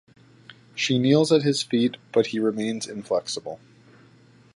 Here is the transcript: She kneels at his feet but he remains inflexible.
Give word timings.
She 0.73 0.97
kneels 0.97 1.31
at 1.31 1.43
his 1.43 1.61
feet 1.61 1.97
but 2.11 2.25
he 2.25 2.39
remains 2.39 2.87
inflexible. 2.87 3.59